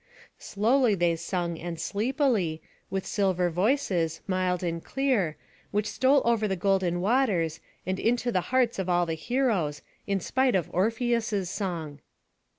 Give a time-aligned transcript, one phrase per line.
[0.39, 2.59] Slowly they sung and sleepily,
[2.89, 5.37] with silver voices, mild and clear,
[5.69, 10.19] which stole over the golden waters, and into the hearts of all the heroes, in
[10.19, 11.99] spite of Orpheus's song.